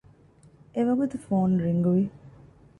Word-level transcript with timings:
އެވަގުތު 0.75 1.15
ފޯން 1.25 1.55
ރިންގްވި 1.63 2.03